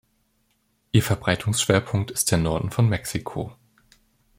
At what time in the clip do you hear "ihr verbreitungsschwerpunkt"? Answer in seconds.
0.93-2.09